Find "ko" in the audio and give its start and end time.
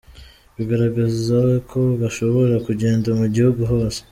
1.69-1.79